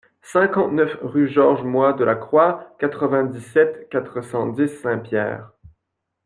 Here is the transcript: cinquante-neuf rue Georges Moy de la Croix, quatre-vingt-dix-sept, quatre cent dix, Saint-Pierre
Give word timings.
cinquante-neuf 0.23 0.97
rue 1.03 1.27
Georges 1.29 1.63
Moy 1.63 1.93
de 1.93 2.03
la 2.03 2.15
Croix, 2.15 2.75
quatre-vingt-dix-sept, 2.79 3.87
quatre 3.91 4.21
cent 4.23 4.47
dix, 4.47 4.67
Saint-Pierre 4.81 5.51